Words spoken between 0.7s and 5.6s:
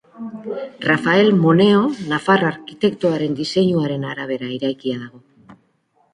Rafael Moneo nafar arkitektoaren diseinuaren arabera eraikia dago.